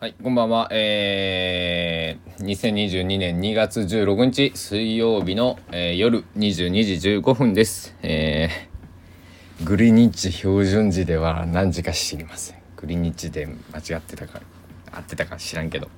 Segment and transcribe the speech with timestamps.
[0.00, 0.68] はい、こんばんは。
[0.70, 7.96] えー、2022年2月16日水曜日の、えー夜22時15分です。
[8.04, 12.58] えー、グリニッジ標準時では何時か知りません。
[12.76, 14.40] グリニッジで間違ってたか、
[14.92, 15.88] 合ってたか知らんけど、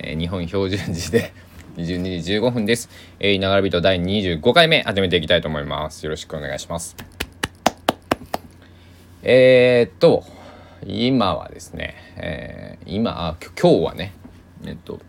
[0.00, 1.32] えー日本標準時で
[1.78, 2.90] 22時15分です。
[3.20, 6.04] えー、ながらびと第25回目始めていきたいと思います。
[6.04, 6.96] よろしくお願いします。
[9.22, 10.24] えー、っと、
[10.86, 14.12] 今はですね、えー今、あ、今日はね、
[14.66, 15.00] えっと、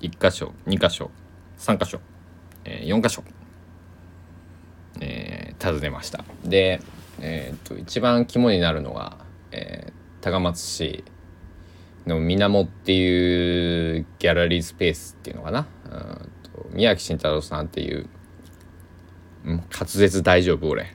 [0.00, 1.10] 1箇所、2箇所、
[1.58, 2.00] 3箇所、
[2.64, 3.24] えー4箇所、
[5.00, 6.24] えー訪ねました。
[6.44, 6.80] で、
[7.20, 9.16] えーっと、一番肝になるのが、
[9.52, 11.02] えー高松市
[12.06, 15.66] のみなもっていうギャラリースペースっていうのかな。
[15.90, 16.30] うん
[16.74, 18.06] 宮城慎太郎さんっていう、
[19.46, 20.94] うん滑舌大丈夫俺。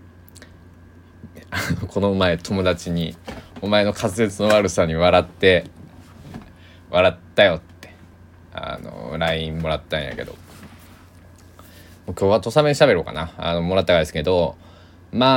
[1.88, 3.16] この前友達に
[3.62, 5.66] 「お前の滑舌の悪さに笑って
[6.90, 7.94] 笑ったよ」って
[8.54, 10.36] あの LINE もらったんやけど
[12.08, 14.56] 今日は土佐弁喋ろうかなあのもらったからですけど
[15.12, 15.36] ま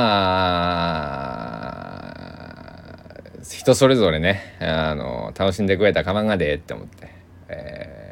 [2.15, 7.09] あ人それぞれねあの楽しんでくれたかまんがでって思って、
[7.47, 8.09] えー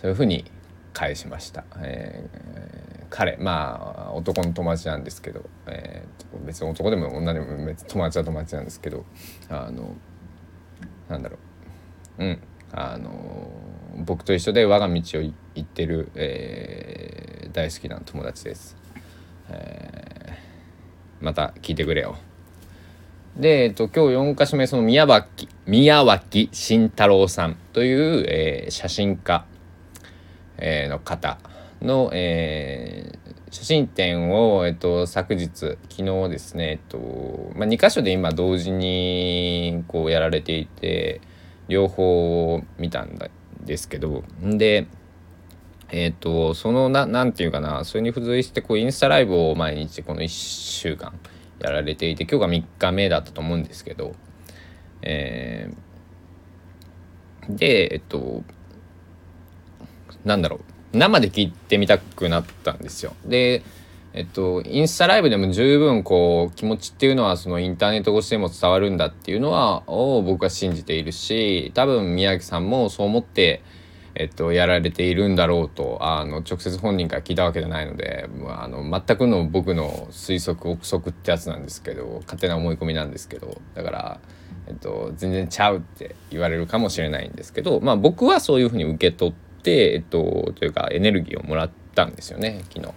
[0.00, 0.44] そういうふうに
[0.92, 1.64] 返しました。
[1.78, 9.04] えー彼まあ男の友達なんですけど、えー別に男でも女でも別に友達は友達なんですけど
[9.48, 9.94] あの
[11.08, 11.38] なんだろ
[12.18, 12.24] う。
[12.24, 12.42] うん。
[12.72, 13.50] あの
[14.04, 18.76] 僕と一緒で我が道を行ってる、えー大好きな友達です、
[19.48, 22.16] えーまた聞いてくれよ。
[23.36, 29.46] で、えっと、今日4か所目その宮脇宮脇慎太郎さんという、えー写真家
[30.58, 31.38] えーの方。
[31.82, 41.20] の、えー写真展を、えっと、昨日昨日ですね、えっとまあ、2箇所で今同時にこうやられていて
[41.68, 43.18] 両方見たん
[43.64, 44.86] ですけどで
[45.90, 51.18] えっとそのななんていうかなそれに付随してこうインスタライブを毎日この1週間
[51.60, 54.14] やられていて今日が3日目だったと思うんですけど
[55.02, 58.42] えーでえっと
[60.24, 60.75] なんだろう。
[60.96, 63.14] 生で聞いてみたくなったんですよ。
[63.24, 63.62] で
[64.16, 73.62] えっとインスタライブでも十分こう気持ちっていうのはそのインターネット越しでも伝わるんだっていうのはを僕は信じているし多分宮城さんもそう思って、
[74.14, 84.20] えっと、やられているんだろうとあの直接本人から聞いたわけじゃないのであの全くの僕の推測憶測ってやつなんですけど勝手な思い込みなんですけどだから。
[84.68, 92.92] えっと、全然ちゃうって言われるかもしれないんですけど、まあ、僕はそういうふうに受け取って、えっと、というかエネルギーをもらったんですよね昨日。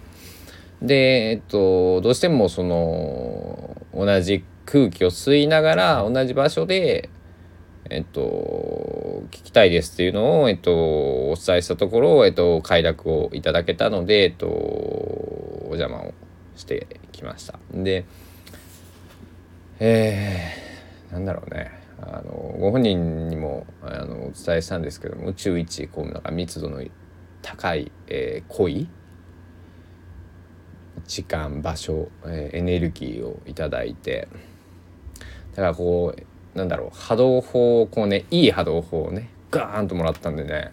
[0.81, 7.09] で、えっと、どうしてもその同じ空気を吸いながら同じ場所で、
[7.89, 16.13] えっと、聞きたいですっていうのを、えっと、お伝えしたところ、えっと、快諾をいただけたので、えっと、お邪魔を
[16.55, 17.59] してきました。
[17.73, 18.05] で、
[19.79, 20.69] えー
[21.11, 26.83] なんだろうねあのご本人にもあのお伝えしたんですけども宇宙一こうなんか密度の
[27.41, 28.87] 高い、えー濃い
[31.07, 34.27] 時間場所、えーエネルギーをいただいて
[35.51, 40.71] だからこうなんだろう波動砲をこうねいい波動砲をねガーンともらったんでね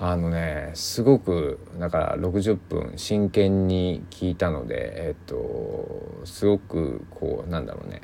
[0.00, 8.02] あのねすごくだから60分真剣に聞いたのでえっとすごくこうなんだろうね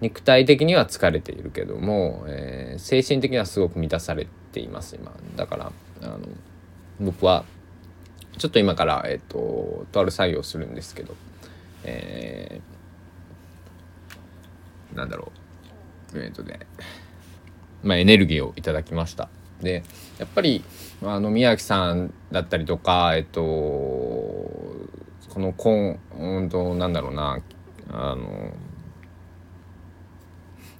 [0.00, 5.12] 肉体的には疲れているけども、えー精神的にはすごく満たされています今。
[5.34, 6.20] だからあの
[7.00, 7.44] 僕は
[8.38, 11.14] ちょっと今から、えっととある作業をするんですけど、
[11.84, 15.32] えーなんだろ
[16.14, 16.18] う。
[16.18, 16.60] えっ、とね
[17.82, 19.28] まあエネルギーをいただきました。
[19.62, 19.82] で
[20.18, 20.62] やっぱり
[21.02, 24.86] あの宮城さんだったりとかえっ、とこ
[25.36, 27.40] のこんうんとなんだろうな
[27.90, 28.52] あの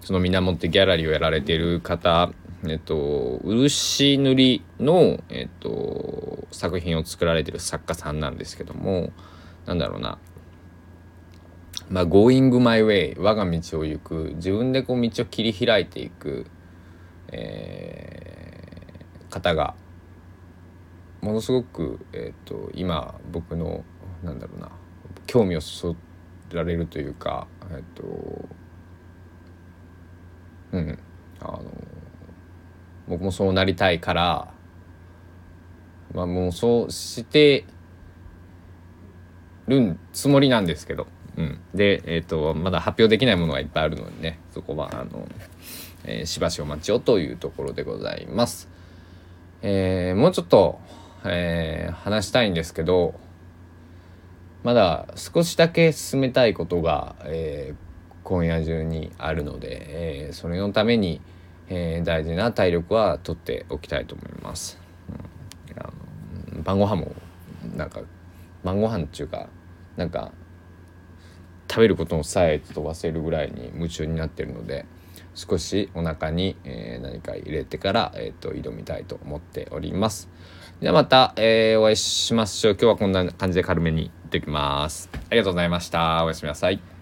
[0.07, 2.31] その源ってギャラリーをやられている方、
[2.65, 9.11] えっと、漆塗りの、えっと、作品を作られてる作家さんなんですけども
[9.67, 10.19] なんだろうな。
[11.89, 16.47] まあ「Going my way」我が道を行く自分でこう道を切り開いていく、
[17.33, 18.27] えー
[19.29, 19.75] 方が
[21.21, 23.85] ものすごく、えっと今僕の
[24.23, 24.71] なんだろうな
[25.27, 25.97] 興味をそそ
[26.53, 28.05] られるというかえっと
[30.77, 30.99] うん
[31.41, 31.63] あの
[33.09, 34.49] 僕もそうなりたいから
[36.15, 37.65] まあもうそうして
[39.69, 41.07] るつもりなんですけど
[41.37, 45.29] うん、で、えーと、まだ発表できないものがいっぱいあるのでねそこはあの、
[46.05, 48.69] えー、しばしお待ちをというところでございます。
[49.63, 50.81] えー、もうちょっと、
[51.25, 53.15] えー、話したいんですけど
[54.63, 57.77] まだ少しだけ進めたいことが、えー、
[58.27, 61.21] 今夜中にあるので、えー、それのために、
[61.69, 64.81] えー、大事な体力は取っておきたいと思います。
[65.09, 65.13] う
[65.73, 65.93] ん、あ
[66.57, 67.13] の晩ご飯も
[67.77, 68.01] なんか
[68.65, 69.49] 晩ご飯っていうか
[69.97, 70.33] なんか
[71.71, 74.87] 食べることもさえちょっと忘れるぐらいに夢中になってるので
[75.37, 80.29] 少しお腹に、えー、何か入れてから、えーと、挑みたいと思っております。
[80.81, 82.73] ではまた、えー、お会いしましょう。
[82.73, 85.11] 今日はこんな感じで軽めに行ってきます。
[85.13, 86.25] ありがとうございました。
[86.25, 86.96] おやすみなさい。